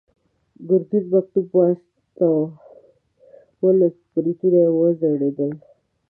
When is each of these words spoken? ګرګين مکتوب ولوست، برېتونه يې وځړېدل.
ګرګين 0.67 1.03
مکتوب 1.13 1.47
ولوست، 3.63 4.01
برېتونه 4.13 4.59
يې 4.63 4.69
وځړېدل. 4.77 5.51